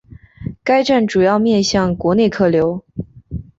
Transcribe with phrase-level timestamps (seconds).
[0.63, 2.83] 该站主要面向国内客流。